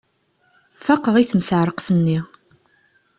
Faqeɣ 0.85 1.15
i 1.17 1.23
timseεreqt-nni. 1.29 2.19